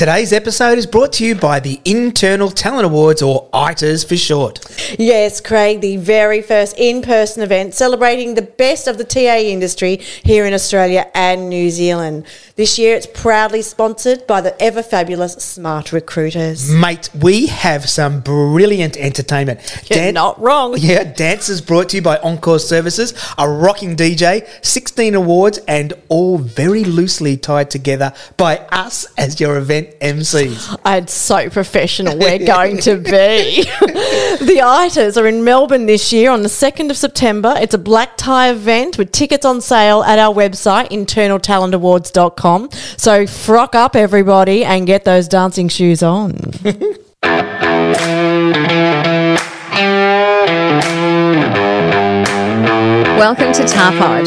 [0.00, 4.64] Today's episode is brought to you by the Internal Talent Awards, or ITAs for short.
[4.98, 9.96] Yes, Craig, the very first in person event celebrating the best of the TA industry
[10.22, 12.24] here in Australia and New Zealand.
[12.56, 16.70] This year it's proudly sponsored by the ever fabulous Smart Recruiters.
[16.70, 19.60] Mate, we have some brilliant entertainment.
[19.90, 20.76] You're not wrong.
[20.90, 26.38] Yeah, dances brought to you by Encore Services, a rocking DJ, 16 awards, and all
[26.38, 30.78] very loosely tied together by us as your event MCs.
[30.84, 33.64] And so professional we're going to be.
[34.40, 37.54] the ITAs are in Melbourne this year on the 2nd of September.
[37.58, 42.70] It's a black tie event with tickets on sale at our website, internaltalentawards.com.
[42.96, 46.36] So frock up, everybody, and get those dancing shoes on.
[53.20, 54.24] Welcome to Tarpod,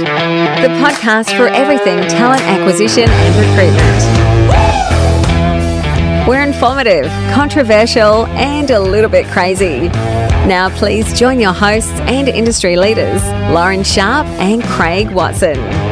[0.62, 4.23] the podcast for everything talent acquisition and recruitment.
[6.26, 9.90] We're informative, controversial, and a little bit crazy.
[10.48, 15.83] Now, please join your hosts and industry leaders, Lauren Sharp and Craig Watson.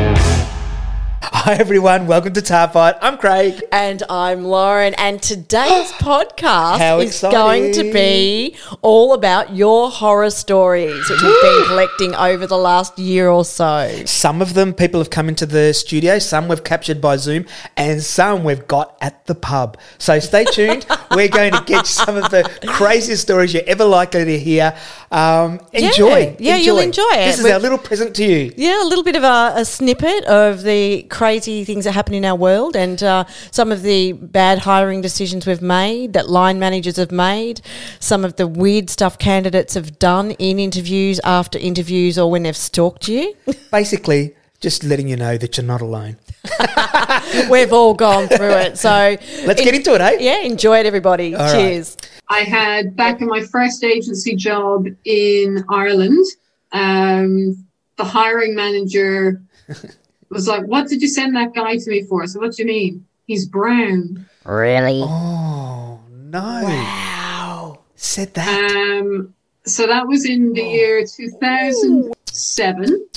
[1.43, 2.05] Hi, everyone.
[2.05, 2.99] Welcome to Tarfight.
[3.01, 3.63] I'm Craig.
[3.71, 4.93] And I'm Lauren.
[4.99, 11.63] And today's podcast is going to be all about your horror stories, which we've been
[11.65, 14.03] collecting over the last year or so.
[14.05, 18.03] Some of them people have come into the studio, some we've captured by Zoom, and
[18.03, 19.79] some we've got at the pub.
[19.97, 20.85] So stay tuned.
[21.15, 24.77] We're going to get some of the craziest stories you're ever likely to hear.
[25.11, 26.35] Um, enjoy.
[26.37, 27.25] Yeah, you'll enjoy it.
[27.25, 28.53] This is We've- our little present to you.
[28.55, 32.25] Yeah, a little bit of a, a snippet of the crazy things that happen in
[32.25, 36.97] our world and uh, some of the bad hiring decisions we've made that line managers
[36.97, 37.61] have made,
[37.99, 42.57] some of the weird stuff candidates have done in interviews, after interviews, or when they've
[42.57, 43.33] stalked you.
[43.71, 46.17] Basically, just letting you know that you're not alone.
[47.49, 48.77] We've all gone through it.
[48.77, 50.17] So Let's get into it, eh?
[50.19, 51.35] Yeah, enjoy it, everybody.
[51.35, 51.51] All right.
[51.51, 51.97] Cheers.
[52.29, 56.25] I had back in my first agency job in Ireland,
[56.71, 57.65] um,
[57.97, 59.41] the hiring manager
[60.31, 62.25] was like, What did you send that guy to me for?
[62.27, 63.05] So, what do you mean?
[63.27, 64.25] He's brown.
[64.45, 65.01] Really?
[65.03, 66.39] Oh, no.
[66.63, 67.79] Wow.
[67.95, 68.71] Said that.
[68.71, 69.33] Um,
[69.65, 73.07] so, that was in the year 2007.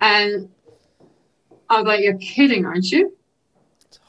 [0.00, 0.48] And
[1.68, 3.12] I was like, You're kidding, aren't you?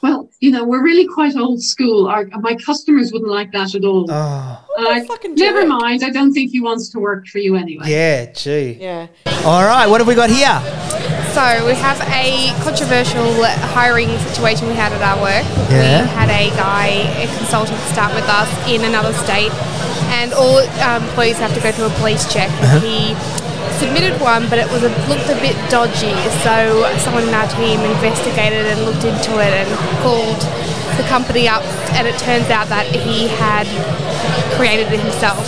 [0.03, 2.07] Well, you know, we're really quite old school.
[2.07, 4.05] Our, my customers wouldn't like that at all.
[4.09, 5.07] oh, And
[5.39, 5.67] never jerk.
[5.69, 6.03] mind.
[6.03, 7.85] I don't think he wants to work for you anyway.
[7.87, 8.77] yeah, gee.
[8.79, 9.07] Yeah.
[9.43, 10.61] All right, what have we got here?
[11.37, 15.45] So we have a controversial hiring situation we had at our work.
[15.69, 16.01] Yeah.
[16.01, 19.53] We had a guy, a consultant, start with us in another state,
[20.17, 22.49] and all um, employees have to go through a police check.
[22.49, 22.81] Uh-huh.
[22.81, 23.13] He
[23.77, 26.17] submitted one, but it was a, looked a bit dodgy.
[26.41, 29.69] So someone in our team investigated and looked into it and
[30.01, 30.41] called
[30.97, 31.63] the company up,
[31.93, 33.65] and it turns out that he had
[34.55, 35.47] created it himself.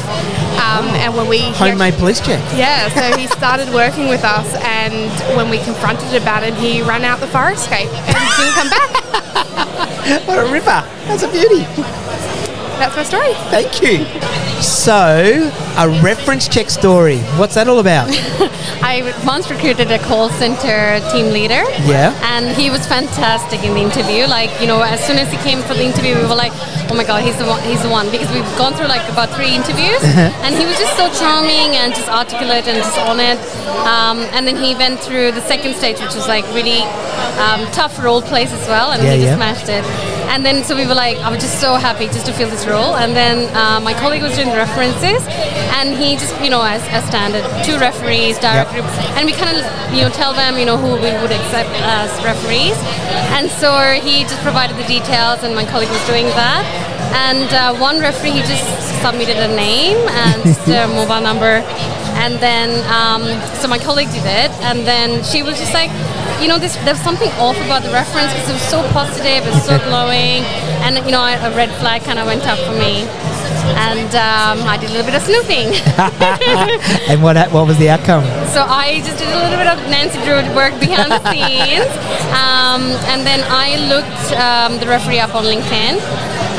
[0.59, 2.41] Um, and when we Homemade police check.
[2.55, 7.03] yeah, so he started working with us, and when we confronted about him, he ran
[7.03, 10.27] out the fire escape and didn't come back.
[10.27, 10.81] What a ripper.
[11.07, 11.61] That's a beauty.
[12.79, 13.33] That's my story.
[13.51, 14.48] Thank you.
[14.61, 17.19] So, a reference check story.
[17.39, 18.09] What's that all about?
[18.83, 21.63] I once recruited a call center team leader.
[21.87, 22.11] Yeah.
[22.35, 24.27] And he was fantastic in the interview.
[24.27, 26.51] Like, you know, as soon as he came for the interview, we were like,
[26.91, 28.11] oh my God, he's the one, he's the one.
[28.11, 30.03] Because we've gone through like about three interviews.
[30.43, 33.39] and he was just so charming and just articulate and just on it.
[33.87, 36.83] Um, and then he went through the second stage, which was like really
[37.39, 38.91] um, tough role plays as well.
[38.91, 39.35] And Yeah, he yeah.
[39.35, 39.85] just smashed it.
[40.29, 42.65] And then, so we were like, I was just so happy just to fill this
[42.67, 42.95] role.
[42.95, 45.25] And then uh, my colleague was doing references,
[45.73, 48.85] and he just, you know, as, as standard, two referees, direct Yep.
[48.85, 51.73] groups, and we kind of, you know, tell them, you know, who we would accept
[51.81, 52.77] as referees.
[53.33, 56.61] And so he just provided the details, and my colleague was doing that.
[57.13, 58.65] And uh, one referee, he just
[59.01, 61.63] submitted a name and a mobile number.
[62.19, 63.23] And then, um,
[63.55, 65.89] so my colleague did it, and then she was just like,
[66.41, 69.53] you know, this, there's something off about the reference because it was so positive, it
[69.53, 70.43] was so glowing,
[70.83, 73.07] and you know, a red flag kind of went up for me,
[73.79, 75.71] and um, I did a little bit of snooping.
[77.07, 78.23] and what what was the outcome?
[78.51, 81.87] So I just did a little bit of Nancy Drew work behind the scenes,
[82.35, 86.03] um, and then I looked um, the referee up on LinkedIn,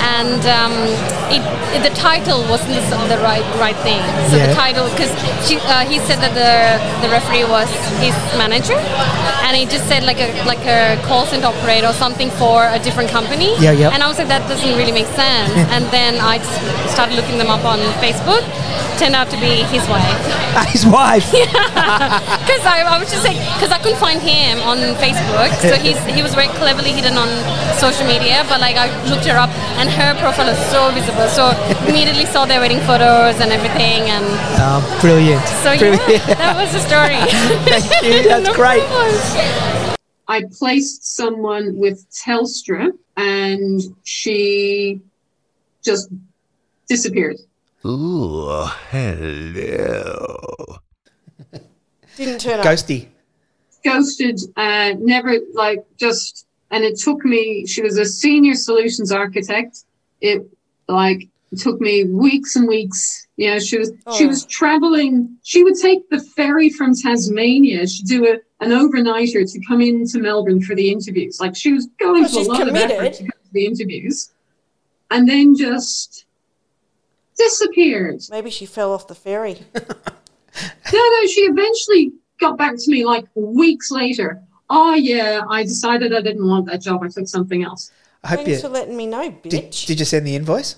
[0.01, 0.73] and um,
[1.31, 1.43] it,
[1.77, 2.75] it, the title wasn't
[3.09, 4.01] the, right right thing.
[4.31, 4.47] So Yeah.
[4.49, 6.53] the title, because uh, he said that the
[7.05, 7.69] the referee was
[8.01, 8.79] his manager,
[9.45, 12.79] and he just said like a like a call center operator or something for a
[12.79, 13.55] different company.
[13.59, 13.91] Yeah, yeah.
[13.93, 15.53] And I was like, that doesn't really make sense.
[15.75, 16.57] and then I just
[16.95, 18.43] started looking them up on Facebook.
[18.99, 20.21] Turned out to be his wife.
[20.73, 21.29] His wife.
[22.51, 25.99] Because I, I was just like, because I couldn't find him on Facebook, so he's
[26.07, 27.29] he was very cleverly hidden on
[27.79, 28.45] social media.
[28.49, 31.29] But like, I looked her up, and her profile is so visible.
[31.29, 31.51] So
[31.89, 34.25] immediately saw their wedding photos and everything, and
[34.63, 35.47] Oh, brilliant.
[35.63, 36.09] so Brilliant.
[36.09, 37.17] yeah, that was the story.
[37.71, 38.23] Thank you.
[38.29, 38.83] That's No great.
[38.83, 39.97] problem.
[40.29, 45.01] I placed someone with Telstra and she
[45.83, 46.09] just
[46.89, 47.37] disappeared.
[47.85, 50.37] Ooh, hello.
[52.17, 52.67] Didn't turn up.
[52.67, 53.09] Ghosty.
[53.85, 59.85] Ghosted, uh, never like just, and it took me, she was a senior solutions architect.
[60.21, 60.47] It
[60.89, 63.27] like took me weeks and weeks.
[63.37, 64.29] You know, she was, she Oh.
[64.29, 65.37] was traveling.
[65.43, 67.87] She would take the ferry from Tasmania.
[67.87, 68.35] She'd do a,
[68.65, 71.39] an overnighter to come into Melbourne for the interviews.
[71.41, 74.31] Like she was going Oh, to a lot of effort to come to the interviews
[75.11, 76.25] and then just
[77.37, 78.21] disappeared.
[78.31, 79.59] Maybe she fell off the ferry.
[80.93, 84.43] No, no, she eventually got back to me like weeks later.
[84.73, 87.03] Oh, yeah, I decided I didn't want that job.
[87.03, 87.91] I took something else.
[88.23, 88.61] I hope Thanks you.
[88.61, 89.87] for letting me know, Did, bitch.
[89.87, 90.77] did you send the invoice?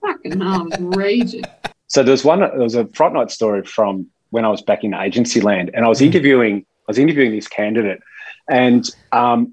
[0.00, 1.44] Fucking hell, I was raging.
[1.88, 2.40] So there was one.
[2.40, 5.84] There was a Fright Night story from when I was back in agency land, and
[5.84, 6.58] I was interviewing.
[6.58, 8.00] I was interviewing this candidate,
[8.48, 9.52] and um,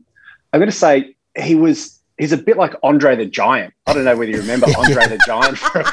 [0.54, 2.00] I'm going to say he was.
[2.18, 3.74] He's a bit like Andre the Giant.
[3.88, 5.58] I don't know whether you remember Andre the Giant.
[5.58, 5.86] From,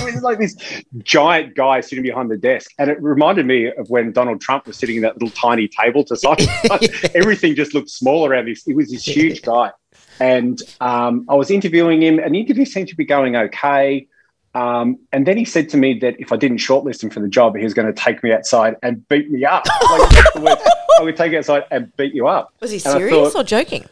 [0.06, 0.56] he was like this
[1.02, 4.76] giant guy sitting behind the desk, and it reminded me of when Donald Trump was
[4.76, 6.40] sitting at that little tiny table to side.
[7.14, 8.64] Everything just looked small around this.
[8.64, 9.72] He was this huge guy,
[10.20, 14.06] and um, I was interviewing him, and the interview seemed to be going okay.
[14.54, 17.28] Um, and then he said to me that if I didn't shortlist him for the
[17.28, 19.66] job, he was going to take me outside and beat me up.
[19.90, 20.58] Like, that's the word.
[20.98, 22.54] I would take you outside and beat you up.
[22.60, 23.84] Was he serious thought- or joking?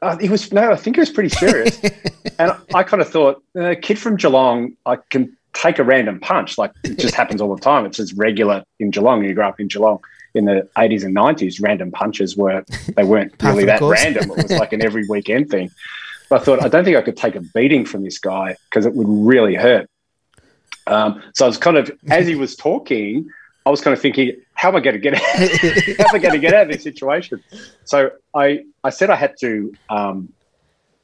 [0.00, 1.80] Uh, he was no, I think he was pretty serious.
[2.38, 6.56] and I kind of thought, a kid from Geelong, I can take a random punch.
[6.58, 7.84] Like it just happens all the time.
[7.84, 9.24] It's just regular in Geelong.
[9.24, 10.00] You grew up in Geelong
[10.34, 11.60] in the 80s and 90s.
[11.62, 12.64] Random punches were
[12.96, 14.02] they weren't really that course.
[14.02, 14.30] random.
[14.30, 15.70] It was like an every weekend thing.
[16.30, 18.86] But I thought I don't think I could take a beating from this guy because
[18.86, 19.90] it would really hurt.
[20.86, 23.28] Um, so I was kind of as he was talking,
[23.66, 25.20] I was kind of thinking, how am I going to get out?
[25.98, 27.42] how am I going to get out of this situation?
[27.84, 30.32] So I I said I had to um,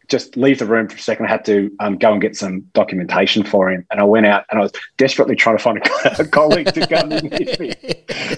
[0.09, 1.27] just leave the room for a second.
[1.27, 4.45] I had to um, go and get some documentation for him, and I went out
[4.51, 7.75] and I was desperately trying to find a, a colleague to come in with me.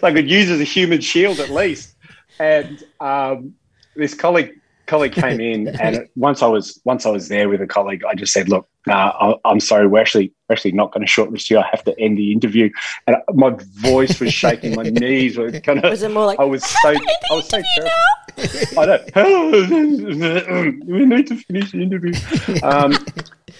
[0.02, 1.94] I could use as a human shield at least.
[2.38, 3.54] And um,
[3.94, 7.66] this colleague colleague came in, and once I was once I was there with a
[7.66, 11.06] colleague, I just said, "Look, uh, I, I'm sorry, we're actually we're actually not going
[11.06, 11.58] to shortlist you.
[11.58, 12.70] I have to end the interview."
[13.06, 15.90] And my voice was shaking, my knees were kind of.
[15.90, 17.92] Was it more like, I was so I was so terrified.
[18.76, 20.72] I know.
[20.86, 22.12] we need to finish the interview.
[22.62, 22.94] Um,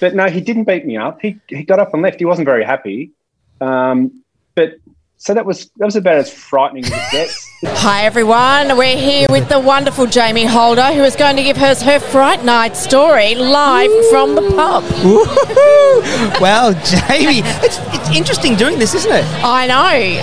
[0.00, 1.20] but no, he didn't beat me up.
[1.20, 2.18] He he got up and left.
[2.18, 3.12] He wasn't very happy.
[3.60, 4.22] Um,
[4.54, 4.74] but
[5.16, 7.45] so that was that was about as frightening as it gets.
[7.64, 11.80] Hi everyone, we're here with the wonderful Jamie Holder who is going to give us
[11.80, 14.84] her Fright Night story live from the pub.
[16.38, 19.24] Well, Jamie, it's, it's interesting doing this, isn't it?
[19.42, 19.74] I know,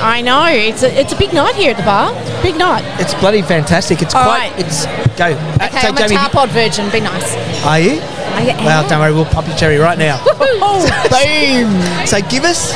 [0.04, 0.46] I know.
[0.46, 2.14] It's a, it's a big night here at the bar.
[2.44, 2.84] Big night.
[3.02, 4.04] It's bloody fantastic.
[4.04, 4.52] It's All quite.
[4.52, 4.60] right.
[4.60, 4.86] It's
[5.18, 5.26] go.
[5.34, 6.92] Uh, Okay, so, I'm Jamie, a Tarpod virgin.
[6.92, 7.36] Be nice.
[7.66, 8.00] are you?
[8.36, 10.24] I Well, don't worry, we'll pop your cherry right now.
[10.38, 12.06] boom.
[12.06, 12.74] So, give us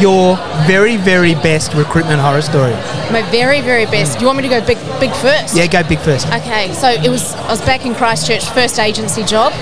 [0.00, 0.36] your
[0.66, 2.72] very, very best recruitment horror story.
[3.12, 4.20] My very, very best.
[4.20, 5.56] You want me to go big, big first?
[5.56, 6.26] Yeah, go big first.
[6.28, 7.34] Okay, so it was.
[7.34, 9.52] I was back in Christchurch, first agency job.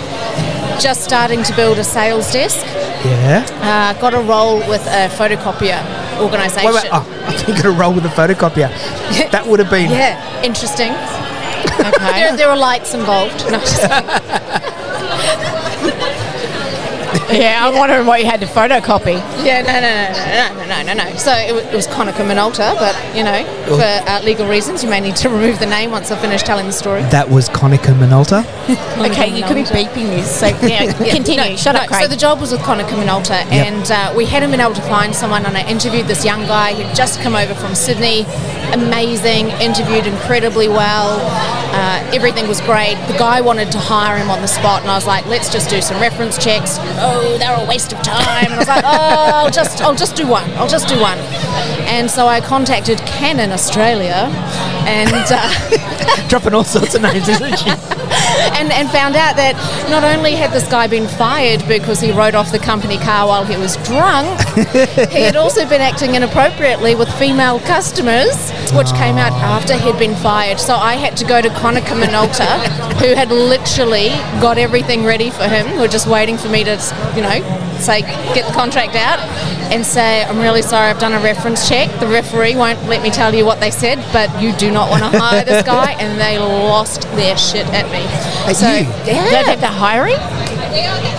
[0.80, 2.64] Just starting to build a sales desk.
[3.04, 3.46] Yeah.
[3.62, 5.80] Uh, got a role with a photocopier
[6.20, 6.72] organisation.
[6.72, 6.90] Wait, wait.
[6.92, 8.68] Oh, I think got to roll with a photocopier.
[9.30, 9.90] That would have been.
[9.90, 10.92] Yeah, interesting.
[11.76, 12.12] Okay.
[12.14, 13.44] there, there are lights involved.
[13.50, 13.82] No, just
[17.30, 19.14] yeah, I'm wondering what you had to photocopy.
[19.44, 21.16] Yeah, no, no, no, no, no, no, no, no.
[21.16, 24.90] So it, wa- it was Konica Minolta, but you know, for uh, legal reasons, you
[24.90, 27.02] may need to remove the name once I finish telling the story.
[27.10, 28.44] That was Konica Minolta.
[29.06, 30.40] Okay, you could be beeping this.
[30.40, 31.56] So yeah, continue.
[31.56, 32.02] Shut up, Craig.
[32.02, 35.14] So the job was with Konica Minolta, and uh, we hadn't been able to find
[35.14, 35.44] someone.
[35.46, 38.24] And I interviewed this young guy who'd just come over from Sydney.
[38.72, 41.18] Amazing, interviewed incredibly well.
[41.72, 42.94] Uh, everything was great.
[43.06, 45.68] The guy wanted to hire him on the spot, and I was like, "Let's just
[45.70, 48.46] do some reference checks." Oh, they're a waste of time.
[48.46, 50.48] And I was like, "Oh, I'll just, I'll just do one.
[50.54, 51.18] I'll just do one."
[51.88, 54.28] And so I contacted Canon Australia,
[54.86, 55.26] and.
[55.30, 57.70] Uh, Dropping all sorts of names, isn't she?
[58.58, 59.54] and, and found out that
[59.90, 63.44] not only had this guy been fired because he rode off the company car while
[63.44, 64.40] he was drunk,
[65.10, 70.14] he had also been acting inappropriately with female customers, which came out after he'd been
[70.16, 70.58] fired.
[70.58, 72.58] So I had to go to Konica Minolta,
[73.00, 74.08] who had literally
[74.40, 76.76] got everything ready for him, who were just waiting for me to,
[77.14, 77.40] you know,
[77.78, 78.00] say,
[78.34, 79.20] get the contract out
[79.72, 81.88] and say, I'm really sorry, I've done a reference check.
[82.00, 85.02] The referee won't let me tell you what they said, but you do not want
[85.02, 85.92] to hire this guy.
[85.92, 88.04] And they lost their shit at me.
[88.48, 88.86] At so, you?
[89.04, 89.30] Yeah.
[89.30, 90.16] Don't have the hiring?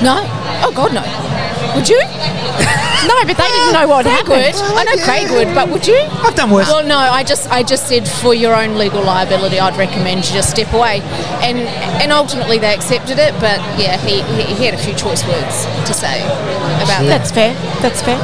[0.04, 0.24] No.
[0.64, 1.76] Oh, God, no.
[1.76, 2.02] Would you?
[3.06, 4.58] No, but they didn't know what Craig happened.
[4.58, 4.78] would.
[4.78, 6.00] I know Craig would, but would you?
[6.26, 6.68] I've done worse.
[6.68, 10.34] Well, no, I just I just said for your own legal liability, I'd recommend you
[10.34, 11.02] just step away,
[11.46, 11.60] and
[12.02, 13.34] and ultimately they accepted it.
[13.40, 17.06] But yeah, he he, he had a few choice words to say about that.
[17.08, 17.54] That's fair.
[17.82, 18.18] That's fair.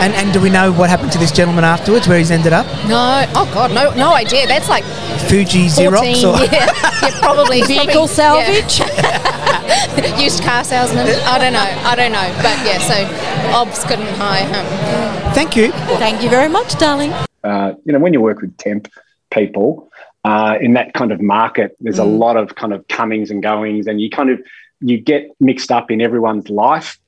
[0.00, 2.66] And, and do we know what happened to this gentleman afterwards, where he's ended up?
[2.88, 4.46] No, oh god, no, no idea.
[4.46, 4.84] That's like
[5.28, 6.24] Fuji 14, Xerox?
[6.24, 6.44] Or?
[6.44, 6.50] yeah,
[7.02, 8.66] yeah, probably Vehicle probably, yeah.
[8.66, 9.59] salvage.
[10.20, 11.06] used car salesman.
[11.06, 12.78] I don't know, I don't know, but yeah.
[12.78, 15.34] So Obs couldn't hire him.
[15.34, 15.72] Thank you.
[15.98, 17.12] Thank you very much, darling.
[17.44, 18.88] uh, you know, when you work with temp
[19.30, 19.90] people
[20.24, 23.86] uh, in that kind of market, there's a lot of kind of comings and goings,
[23.86, 24.40] and you kind of
[24.80, 26.98] you get mixed up in everyone's life.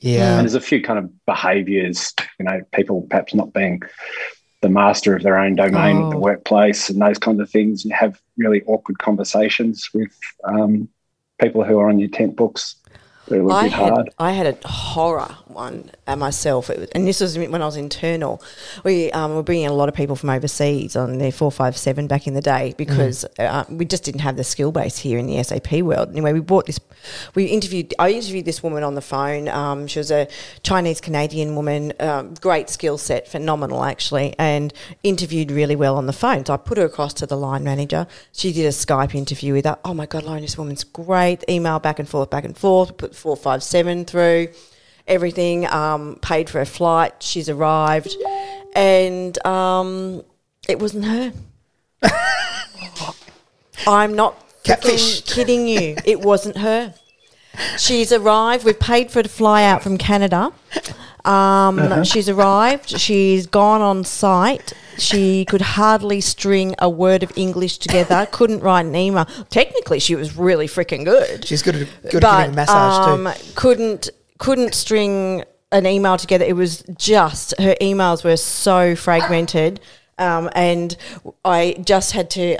[0.00, 0.32] Yeah.
[0.38, 3.82] And there's a few kind of behaviours, you know, people perhaps not being
[4.62, 6.20] the master of their own domain at the Oh.
[6.20, 7.84] workplace and those kind of things.
[7.84, 10.88] You have really awkward conversations with um,
[11.40, 12.76] people who are on your tent books.
[13.28, 14.10] They're a little I bit had, hard.
[14.20, 18.40] I had a horror one myself, it was, and this was when I was internal.
[18.84, 22.06] We um, were bringing a lot of people from overseas on their four five seven
[22.06, 25.26] back in the day because uh, we just didn't have the skill base here in
[25.26, 26.10] the SAP world.
[26.10, 26.78] Anyway, we bought this.
[27.34, 27.94] We interviewed.
[27.98, 29.48] I interviewed this woman on the phone.
[29.48, 30.28] Um, she was a
[30.62, 34.72] Chinese Canadian woman, um, great skill set, phenomenal actually, and
[35.02, 36.44] interviewed really well on the phone.
[36.44, 38.06] So I put her across to the line manager.
[38.32, 39.78] She did a Skype interview with her.
[39.84, 41.44] Oh my god, Lauren, this woman's great.
[41.48, 42.96] Email back and forth, back and forth.
[42.96, 44.48] Put four five seven through
[45.06, 47.22] everything, um, paid for her flight.
[47.22, 48.14] She's arrived,
[48.74, 50.22] and um,
[50.68, 51.32] it wasn't her.
[53.86, 55.22] I'm not Catfish.
[55.22, 55.96] kidding you.
[56.04, 56.94] It wasn't her.
[57.78, 58.64] She's arrived.
[58.64, 60.52] We've paid for her to fly out from Canada.
[61.24, 62.90] Um, She's arrived.
[63.00, 64.72] She's gone on site.
[64.98, 68.28] She could hardly string a word of English together.
[68.30, 69.24] Couldn't write an email.
[69.50, 73.08] Technically, she was really freaking good She's good at, good at but giving a massage
[73.08, 73.52] um, too.
[73.54, 76.44] couldn't couldn't string an email together.
[76.44, 79.80] It was just her emails were so fragmented,
[80.18, 80.96] um, and
[81.44, 82.56] I just had to.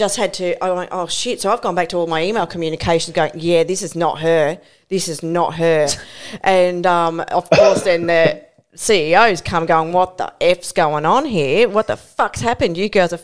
[0.00, 0.64] Just had to.
[0.64, 1.42] I went, oh shit!
[1.42, 4.58] So I've gone back to all my email communications, going, yeah, this is not her.
[4.88, 5.88] This is not her.
[6.42, 8.42] and um, of course, then the
[8.74, 11.68] CEOs come going, what the f's going on here?
[11.68, 12.78] What the fuck's happened?
[12.78, 13.20] You girls are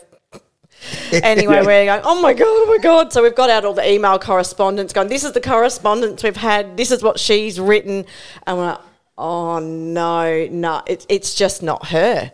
[1.11, 3.11] anyway, we're going, oh my God, oh my God.
[3.11, 6.77] So we've got out all the email correspondence going, this is the correspondence we've had,
[6.77, 8.05] this is what she's written.
[8.45, 8.81] And we're like,
[9.17, 12.31] oh no, no, it's, it's just not her.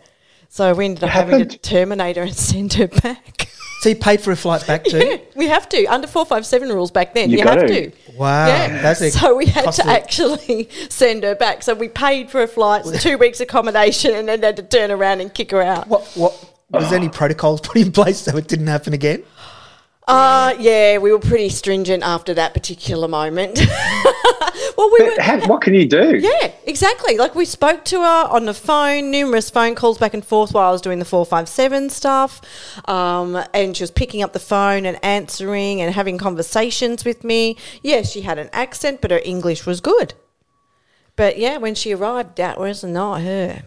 [0.50, 3.43] So we ended up having to terminate her and send her back.
[3.84, 4.96] So you paid for a flight back too?
[5.06, 5.84] yeah, we have to.
[5.84, 7.92] Under 457 rules back then, You you, have gotta.
[8.14, 8.46] Wow.
[8.46, 8.80] Yeah.
[8.80, 11.62] That's a so we had costly- to actually send her back.
[11.62, 15.20] So we paid for her flights, two weeks accommodation, and then had to turn around
[15.20, 15.86] and kick her out.
[15.88, 19.22] What, what, was there any protocols put in place so it didn't happen again?
[20.06, 23.58] Uh, yeah, we were pretty stringent after that particular moment.
[24.76, 25.20] well, we were.
[25.20, 26.18] How, what can you do?
[26.18, 27.16] Yeah, exactly.
[27.16, 30.68] Like we spoke to her on the phone, numerous phone calls back and forth while
[30.68, 32.42] I was doing the 457 stuff.
[32.86, 37.56] Um, and she was picking up the phone and answering and having conversations with me.
[37.82, 40.12] Yes, she had an accent, but her English was good.
[41.16, 43.62] But yeah, when she arrived, that was not her.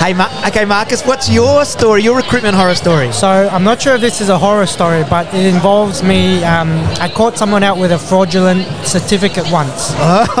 [0.00, 3.12] Hey, Ma- okay, Marcus, what's your story, your recruitment horror story?
[3.12, 6.42] So I'm not sure if this is a horror story, but it involves me.
[6.42, 9.92] Um, I caught someone out with a fraudulent certificate once.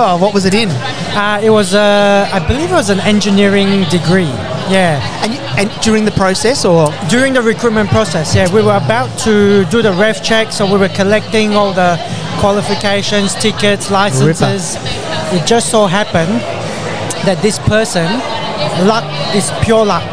[0.02, 0.70] Oh, what was it in?
[0.70, 4.32] Uh, it was, uh, I believe, it was an engineering degree.
[4.72, 4.98] Yeah.
[5.22, 9.10] And, you- and during the process, or During the recruitment process, yeah, we were about
[9.20, 11.98] to do the ref check, so we were collecting all the
[12.40, 14.76] qualifications, tickets, licenses.
[15.36, 16.40] It just so happened
[17.26, 18.06] that this person,
[18.86, 20.04] luck is pure luck.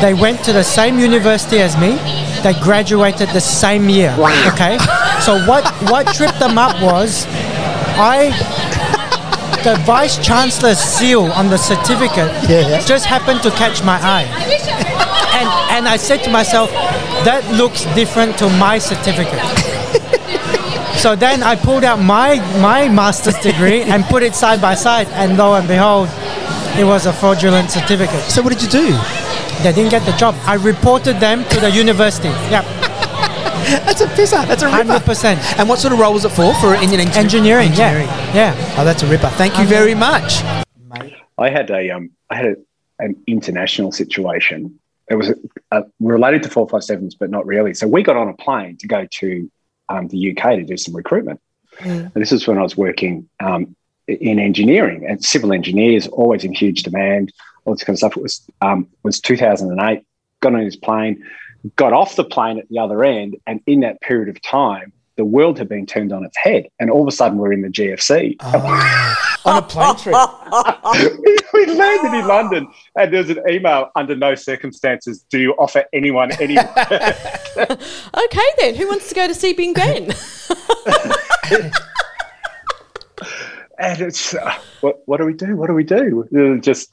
[0.00, 1.96] They went to the same university as me.
[2.42, 4.14] They graduated the same year.
[4.52, 4.78] Okay,
[5.20, 7.26] so what what tripped them up was,
[7.98, 8.30] I
[9.64, 12.80] the vice chancellor's seal on the certificate Yeah, yeah.
[12.84, 15.06] just happened to catch my eye
[15.36, 16.70] and and I said to myself,
[17.28, 19.44] that looks different to my certificate.
[21.02, 25.08] so then I pulled out my my master's degree and put it side by side,
[25.08, 26.08] and lo and behold,
[26.78, 28.22] it was a fraudulent certificate.
[28.30, 28.86] so what did you do?
[29.62, 30.34] They didn't get the job.
[30.44, 32.28] I reported them to the university.
[32.28, 32.64] Yep.
[33.84, 34.46] That's a pisser.
[34.46, 34.76] That's a ripper.
[34.84, 35.40] Hundred percent.
[35.58, 36.54] And what sort of role was it for?
[36.56, 37.16] For Indian engineering.
[37.24, 38.06] Engineering, Engineering.
[38.34, 38.74] yeah, yeah.
[38.78, 39.28] Oh, that's a ripper.
[39.30, 40.42] Thank you very much.
[41.38, 42.56] I had a um, I had a,
[43.00, 44.78] an international situation.
[45.10, 45.32] It was
[45.72, 47.74] uh, related to four five sevens, but not really.
[47.74, 49.50] So we got on a plane to go to
[49.88, 51.40] um, the UK to do some recruitment.
[51.80, 53.74] And this is when I was working um,
[54.08, 57.32] in engineering and civil engineers, always in huge demand.
[57.64, 58.16] All this kind of stuff.
[58.16, 60.02] It was um, was 2008.
[60.40, 61.24] Got on his plane,
[61.76, 65.24] got off the plane at the other end, and in that period of time, the
[65.24, 67.68] world had been turned on its head, and all of a sudden we're in the
[67.68, 68.36] GFC.
[69.46, 70.14] On a plane trip.
[71.54, 76.32] we landed in London, and there's an email under no circumstances do you offer anyone
[76.40, 76.56] any.
[77.56, 78.74] Okay, then.
[78.74, 80.12] Who wants to go to see Big Ben?
[83.78, 85.56] And it's uh, what what do we do?
[85.56, 86.60] What do we do?
[86.60, 86.90] Just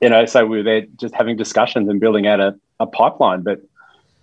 [0.00, 3.42] you know, so we were there just having discussions and building out a, a pipeline.
[3.42, 3.60] But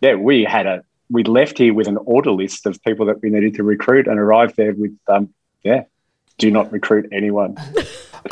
[0.02, 3.30] yeah, we had a we left here with an order list of people that we
[3.30, 5.84] needed to recruit and arrived there with um yeah,
[6.38, 7.58] do not recruit anyone.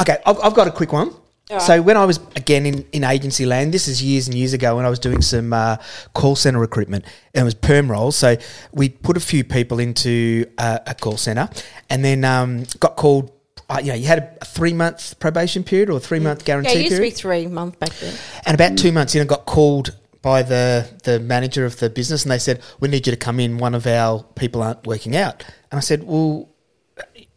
[0.02, 1.14] Okay, I've, I've got a quick one.
[1.60, 4.76] So when I was again in, in agency land, this is years and years ago
[4.76, 5.78] when I was doing some uh,
[6.14, 8.18] call center recruitment, and it was perm roles.
[8.18, 8.36] So
[8.74, 11.50] we put a few people into uh, a call center,
[11.90, 13.32] and then um, got called.
[13.70, 16.46] Uh, you know, you had a, three month probation period or a three month yeah,
[16.46, 18.14] guarantee it used to be period, three months back then.
[18.46, 22.24] and about two months in, I got called by the the manager of the business,
[22.24, 23.58] and they said, "We need you to come in.
[23.58, 26.50] One of our people aren't working out." And I said, "Well,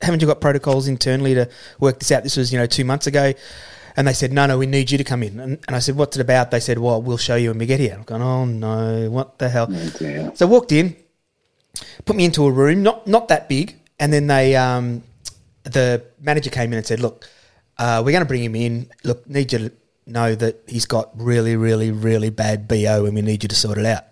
[0.02, 1.49] haven't you got protocols internally to
[1.79, 2.23] work this out?
[2.23, 3.35] This was, you know, two months ago.
[4.00, 5.38] And they said, no, no, we need you to come in.
[5.38, 6.50] And, and I said, what's it about?
[6.50, 7.97] They said, well, we'll show you when we get here.
[7.99, 9.66] I'm going, oh, no, what the hell?
[9.66, 10.33] dear.
[10.35, 10.97] So I walked in,
[12.07, 13.78] put me into a room, not not that big.
[13.99, 15.02] And then they, um,
[15.64, 17.28] the manager came in and said, look,
[17.76, 18.88] uh, we're going to bring him in.
[19.04, 19.73] Look, need you to
[20.07, 23.76] know that he's got really, really, really bad BO and we need you to sort
[23.76, 24.04] it out.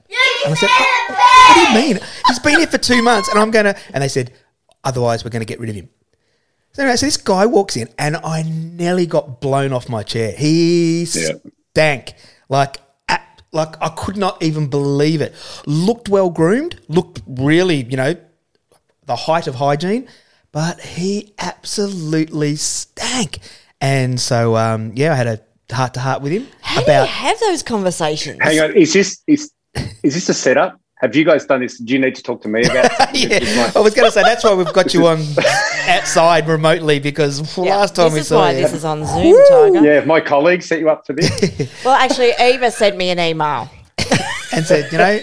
[0.44, 1.16] And I said, "Oh,
[1.48, 2.00] what do you mean?
[2.26, 4.34] He's been here for two months and I'm going to, and they said,
[4.84, 5.88] otherwise we're going to get rid of him.
[6.72, 10.32] So anyway, so this guy walks in and I nearly got blown off my chair.
[10.32, 11.32] He Yeah.
[11.72, 12.14] stank
[12.48, 15.34] like at, like I could not even believe it.
[15.66, 18.14] Looked well groomed, looked really, you know,
[19.06, 20.06] the height of hygiene,
[20.52, 23.38] but he absolutely stank.
[23.80, 25.40] And so um, yeah, I had a
[25.74, 28.38] heart to heart with him How do you have those conversations?
[28.40, 29.50] Hang on, is this is
[30.02, 30.80] is this a setup?
[31.00, 31.78] Have you guys done this?
[31.78, 32.90] Do you need to talk to me about?
[33.14, 35.20] yeah, I was going to say that's why we've got you on
[35.88, 39.80] outside remotely because Yeah, last time this we saw you, this is on Zoom, Tiger.
[39.84, 41.70] yeah, my colleague set you up for this.
[41.84, 43.70] Well, actually, Eva sent me an email.
[44.52, 45.20] and said, you know,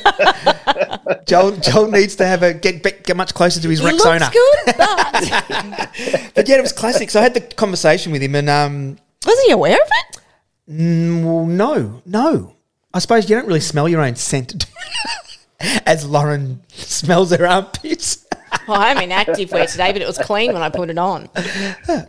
[1.26, 4.20] Joel, Joel needs to have a get get, get much closer to his He Rexona.
[4.20, 7.10] looks good, but But yeah, it was classic.
[7.10, 10.20] So I had the conversation with him, and um, was he aware of it?
[10.72, 12.56] mm, well, no, no.
[12.94, 14.66] I suppose you don't really smell your own scent
[15.86, 18.26] as Lauren smells her armpits.
[18.70, 21.28] Well, I'm in active wear today, but it was clean when I put it on.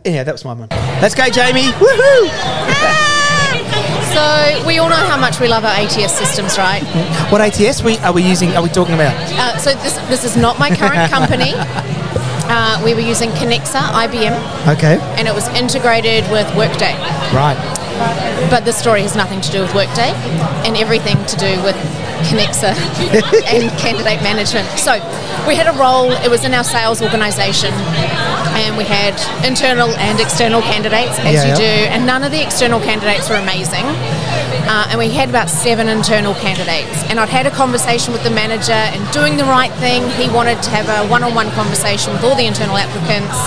[0.05, 0.69] Anyhow, that was my one.
[1.01, 1.69] Let's go, Jamie.
[1.75, 2.29] Woohoo!
[4.13, 6.81] So we all know how much we love our ATS systems, right?
[7.31, 8.55] What ATS we are we using?
[8.55, 9.13] Are we talking about?
[9.33, 11.51] Uh, so this this is not my current company.
[12.49, 16.93] Uh, we were using Kenexa IBM, Okay, and it was integrated with Workday.
[17.35, 17.57] right.
[18.49, 20.11] But this story has nothing to do with Workday,
[20.65, 21.75] and everything to do with
[22.29, 22.73] Kenexa
[23.53, 24.67] and candidate management.
[24.79, 24.93] So
[25.47, 26.11] we had a role.
[26.11, 27.71] It was in our sales organisation,
[28.57, 29.13] and we had
[29.45, 31.55] internal and external candidates, as Yeah, you yeah.
[31.55, 31.73] do.
[31.93, 33.85] And none of the external candidates were amazing.
[34.67, 37.03] Uh, and we had about seven internal candidates.
[37.09, 40.61] And I'd had a conversation with the manager, and doing the right thing, he wanted
[40.63, 43.37] to have a one-on-one conversation with all the internal applicants.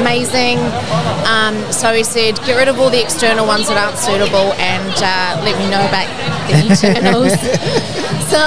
[0.00, 0.58] Amazing.
[1.28, 4.94] Um, so he said, get rid of all the external ones that aren't suitable, and
[5.02, 6.08] uh, let me know about
[6.48, 7.36] the internals.
[8.32, 8.44] so,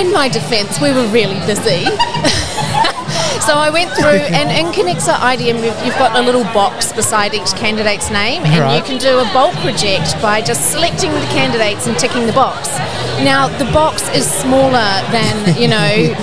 [0.00, 1.86] in my defence, we were really busy.
[3.42, 7.34] So I went through, and in Kenexa IBM, you've, you've got a little box beside
[7.34, 11.86] each candidate's name, and you can do a bulk reject by just selecting the candidates
[11.86, 12.68] and ticking the box.
[13.20, 16.14] Now, the box is smaller than, you know,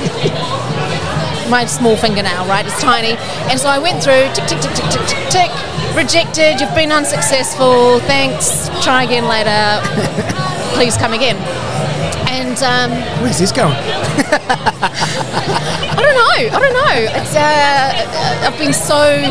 [1.50, 2.66] my small fingernail, right?
[2.66, 3.14] It's tiny.
[3.52, 5.52] And so I went through, tick, tick, tick, tick, tick, tick, tick,
[5.96, 9.84] rejected, you've been unsuccessful, thanks, try again later,
[10.74, 11.38] please come again.
[12.52, 12.92] And um,
[13.24, 13.72] Where's this going?
[14.92, 16.36] I don't know.
[16.52, 16.98] I don't know.
[17.16, 19.24] It's uh, I've been so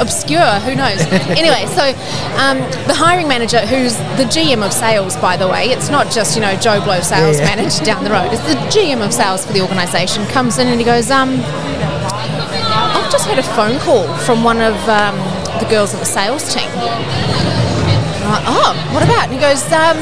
[0.00, 0.40] obscure.
[0.64, 1.00] Who knows?
[1.36, 1.92] anyway, so
[2.40, 2.56] um,
[2.88, 6.40] the hiring manager, who's the GM of sales, by the way, it's not just you
[6.40, 7.44] know Joe Blow sales Yeah.
[7.54, 8.32] manager down the road.
[8.32, 10.24] It's the GM of sales for the organisation.
[10.28, 14.72] Comes in and he goes, um, I've just had a phone call from one of
[14.88, 15.16] um,
[15.60, 16.70] the girls of the sales team.
[16.72, 19.24] I'm like, oh, what about?
[19.28, 19.98] And he goes, um,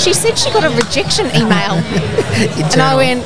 [0.00, 1.72] She said she got a rejection email.
[1.76, 3.22] and I went,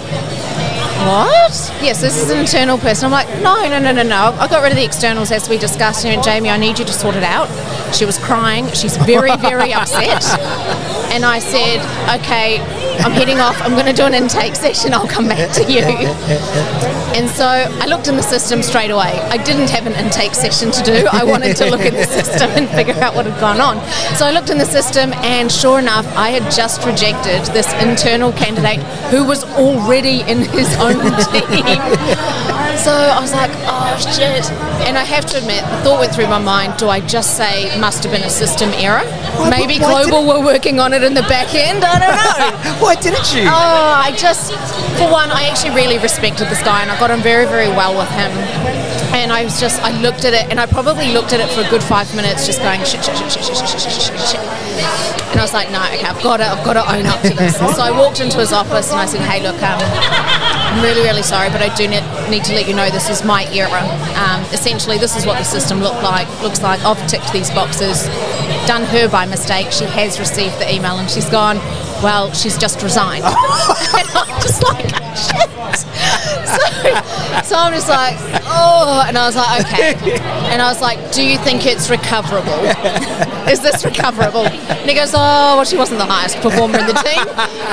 [1.07, 1.53] what?
[1.81, 3.07] Yes, this is an internal person.
[3.07, 4.37] I'm like, no, no, no, no, no.
[4.41, 6.05] I got rid of the externals as we discussed.
[6.05, 7.47] And Jamie, I need you to sort it out.
[7.95, 8.67] She was crying.
[8.73, 10.25] She's very, very upset.
[11.15, 11.79] And I said,
[12.19, 12.59] okay,
[13.05, 13.55] I'm heading off.
[13.63, 14.93] I'm going to do an intake session.
[14.93, 15.85] I'll come back to you.
[17.15, 19.13] And so I looked in the system straight away.
[19.31, 21.07] I didn't have an intake session to do.
[21.13, 23.77] I wanted to look in the system and figure out what had gone on.
[24.17, 28.33] So I looked in the system, and sure enough, I had just rejected this internal
[28.33, 30.99] candidate who was already in his own
[31.31, 32.64] team.
[32.81, 34.45] So I was like, oh shit.
[34.87, 37.71] And I have to admit, the thought went through my mind do I just say
[37.79, 39.05] must have been a system error?
[39.39, 41.85] Why, Maybe why Global were working on it in the back end?
[41.85, 42.81] I don't know.
[42.85, 43.43] why didn't you?
[43.47, 44.53] Oh, I just,
[44.99, 47.97] for one, I actually really respected this guy and I got on very, very well
[47.97, 48.31] with him.
[49.15, 51.63] And I was just, I looked at it and I probably looked at it for
[51.63, 54.45] a good five minutes just going shit, shit, shit, shit, shit, shit, shit, shit.
[55.31, 57.35] And I was like, no, okay, I've got it, I've got to own up to
[57.35, 57.59] this.
[57.77, 61.23] so I walked into his office and I said, hey, look, um, I'm really, really
[61.23, 63.83] sorry, but I do need to leave let you know this is my era.
[64.17, 66.27] Um, essentially, this is what the system looked like.
[66.41, 68.05] Looks like I've ticked these boxes,
[68.67, 69.71] done her by mistake.
[69.71, 71.59] She has received the email and she's gone.
[72.05, 73.25] Well, she's just resigned.
[73.25, 74.85] and I'm just like,
[75.17, 75.55] shit.
[75.75, 76.59] So,
[77.43, 78.15] so I'm just like,
[78.45, 80.19] oh, and I was like, okay.
[80.53, 82.53] And I was like, do you think it's recoverable?
[83.51, 84.47] Is this recoverable?
[84.47, 87.25] And he goes, oh, well, she wasn't the highest performer in the team,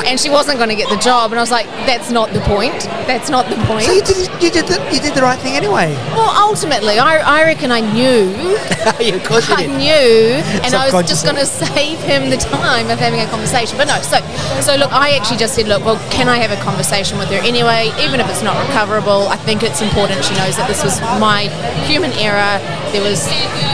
[0.08, 1.32] and she wasn't going to get the job.
[1.32, 2.88] And I was like, that's not the point.
[3.08, 3.84] That's not the point.
[3.84, 5.94] So you did, you did, the, you did the right thing anyway.
[6.16, 8.32] Well, ultimately, I, I reckon I knew.
[9.00, 9.78] yeah, of course you I did.
[9.78, 13.78] knew, and I was just going to save him the time of having a conversation.
[13.78, 14.21] But no, so
[14.62, 17.42] so look, I actually just said, look, well, can I have a conversation with her
[17.42, 19.28] anyway, even if it's not recoverable?
[19.28, 21.50] I think it's important she knows that this was my
[21.90, 22.62] human error.
[22.94, 23.26] There was,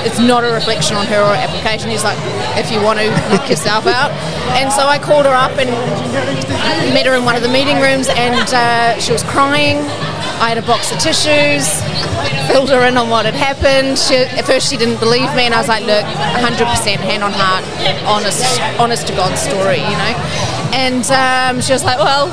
[0.08, 1.90] it's not a reflection on her or her application.
[1.90, 2.18] He's like,
[2.56, 4.12] if you want to, knock yourself out.
[4.56, 5.70] And so I called her up and
[6.94, 9.78] met her in one of the meeting rooms, and uh, she was crying.
[10.40, 11.68] I had a box of tissues,
[12.48, 13.98] filled her in on what had happened.
[13.98, 17.34] She, at first, she didn't believe me, and I was like, "Look, 100% hand on
[17.34, 17.64] heart,
[18.06, 20.16] honest, honest to God story, you know."
[20.74, 22.32] And um, she was like, "Well,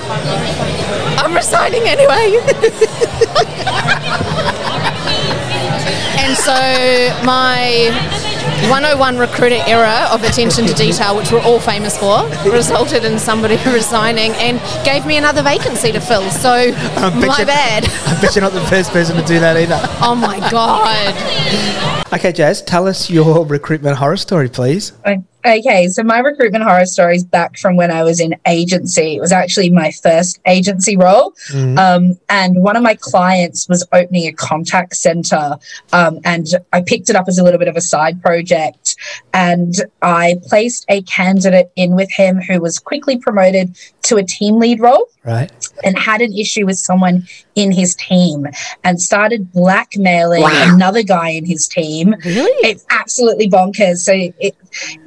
[1.21, 2.35] I'm resigning anyway."
[6.25, 6.53] and so
[7.25, 7.91] my
[8.71, 13.57] 101 recruiter error of attention to detail, which we're all famous for, resulted in somebody
[13.67, 16.31] resigning and gave me another vacancy to fill.
[16.31, 16.71] So I
[17.11, 17.85] bet my you- bad.
[18.07, 19.81] I bet you're not the first person to do that either.
[20.07, 21.15] Oh my god.
[22.13, 24.93] Okay, Jazz, tell us your recruitment horror story, please.
[25.45, 29.17] Okay, so my recruitment horror story is back from when I was in agency.
[29.17, 31.35] It was actually my first agency role.
[31.79, 35.57] Um, and one of my clients was opening a contact center.
[35.93, 38.97] Um, and I picked it up as a little bit of a side project.
[39.35, 44.59] And I placed a candidate in with him who was quickly promoted to a team
[44.59, 45.51] lead role Right.
[45.83, 48.47] And had an issue with someone in his team
[48.83, 52.15] and started blackmailing another guy in his team.
[52.25, 52.69] Really?
[52.69, 53.99] It's absolutely bonkers.
[53.99, 54.57] So it,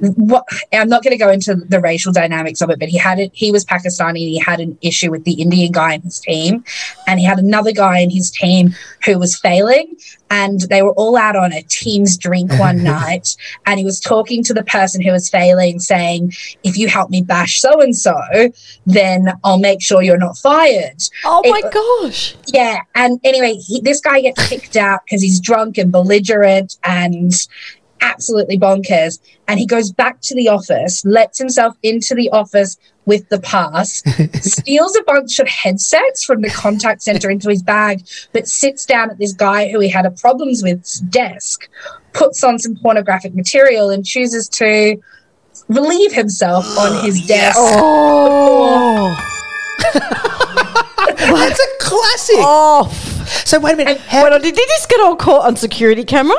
[0.00, 3.18] what I'm not going to go into the racial dynamics of it, but he had
[3.18, 3.30] it.
[3.34, 4.08] He was Pakistani.
[4.08, 6.64] And he had an issue with the Indian guy in his team,
[7.06, 9.96] and he had another guy in his team who was failing.
[10.30, 14.42] And they were all out on a team's drink one night, and he was talking
[14.44, 16.32] to the person who was failing, saying,
[16.64, 18.16] "If you help me bash so and so,
[18.86, 20.57] then I'll make sure you're not fired."
[21.24, 22.36] Oh It- my gosh.
[22.46, 27.32] yeah, and anyway, he, this guy gets kicked out because he's drunk and belligerent and
[28.00, 29.18] absolutely bonkers.
[29.48, 34.02] And he goes back to the office, lets himself into the office with the pass,
[34.42, 39.10] steals a bunch of headsets from the contact center into his bag, but sits down
[39.10, 41.68] at this guy who he had a problems with's desk,
[42.12, 44.96] puts on some pornographic material, and chooses to
[45.68, 47.56] relieve himself on his desk.
[47.58, 49.16] Oh.
[51.18, 52.36] That's a classic.
[52.38, 52.94] Off.
[53.46, 53.98] So wait a minute.
[54.00, 56.36] How, Well, did this get all caught on security camera?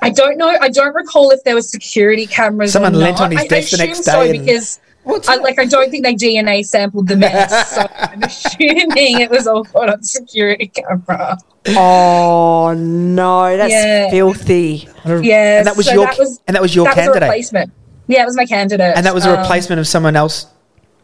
[0.00, 0.48] I don't know.
[0.60, 2.72] I don't recall if there was security cameras.
[2.72, 3.24] Someone or leant not.
[3.26, 4.80] on his I, desk I the next assume so day and- because
[5.28, 9.48] I, like I don't think they DNA sampled the mess, so I'm assuming it was
[9.48, 11.36] all caught on security camera.
[11.70, 14.10] Oh no, that's Yeah.
[14.10, 14.88] filthy.
[15.04, 17.00] Yeah, And that was so your that was, and that was your that was a
[17.06, 17.22] candidate.
[17.28, 17.72] replacement.
[18.06, 20.46] Yeah, it was my candidate, and that was a Um, replacement of someone else.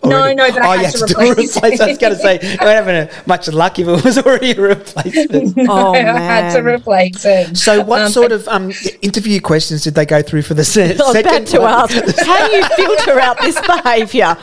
[0.04, 0.36] No, already?
[0.36, 1.80] no, but I oh, had you to to, replace replace.
[1.80, 4.60] I was going to say, you weren't having much luck if it was already a
[4.60, 5.56] replacement.
[5.68, 7.56] Oh I had to replace it.
[7.56, 10.94] So, what Um, sort of um, interview questions did they go through for the se-
[10.94, 11.72] I was second about to one?
[12.14, 14.36] ask, how do you filter out this behaviour?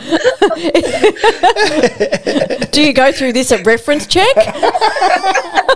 [2.72, 4.36] do you go through this at reference check?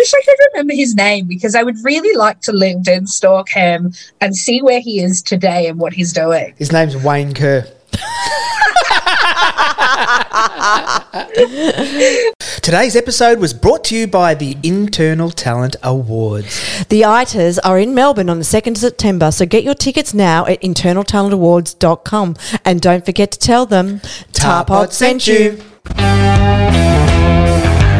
[0.00, 3.50] I wish I could remember his name because I would really like to LinkedIn stalk
[3.50, 6.54] him and see where he is today and what he's doing.
[6.56, 7.66] His name's Wayne Kerr.
[12.62, 16.86] Today's episode was brought to you by the Internal Talent Awards.
[16.86, 20.46] The ITAs are in Melbourne on the 2nd of September, so get your tickets now
[20.46, 22.36] at internaltalentawards.com.
[22.64, 24.00] And don't forget to tell them
[24.32, 25.60] Tarpod sent you.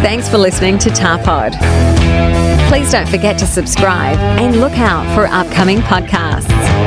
[0.02, 1.52] Thanks for listening to Tarpod.
[2.70, 6.79] Please don't forget to subscribe and look out for upcoming podcasts.